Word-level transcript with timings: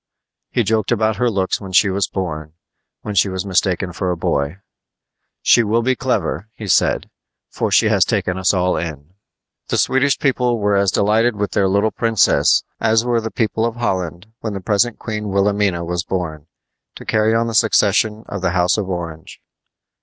He 0.49 0.63
joked 0.63 0.91
about 0.91 1.17
her 1.17 1.29
looks 1.29 1.61
when 1.61 1.73
she 1.73 1.91
was 1.91 2.07
born, 2.07 2.53
when 3.03 3.13
she 3.13 3.29
was 3.29 3.45
mistaken 3.45 3.93
for 3.93 4.09
a 4.09 4.17
boy. 4.17 4.57
"She 5.43 5.61
will 5.61 5.83
be 5.83 5.95
clever," 5.95 6.49
he 6.55 6.67
said, 6.67 7.07
"for 7.51 7.69
she 7.71 7.87
has 7.89 8.03
taken 8.03 8.35
us 8.35 8.51
all 8.51 8.77
in!" 8.77 9.13
The 9.67 9.77
Swedish 9.77 10.17
people 10.17 10.57
were 10.57 10.75
as 10.75 10.89
delighted 10.89 11.35
with 11.35 11.51
their 11.51 11.67
little 11.67 11.91
princess 11.91 12.63
as 12.79 13.05
were 13.05 13.21
the 13.21 13.29
people 13.29 13.63
of 13.63 13.75
Holland 13.75 14.25
when 14.39 14.53
the 14.55 14.59
present 14.59 14.97
Queen 14.97 15.29
Wilhelmina 15.29 15.85
was 15.85 16.03
born, 16.03 16.47
to 16.95 17.05
carry 17.05 17.35
on 17.35 17.45
the 17.45 17.53
succession 17.53 18.23
of 18.27 18.41
the 18.41 18.53
House 18.57 18.79
of 18.79 18.89
Orange. 18.89 19.39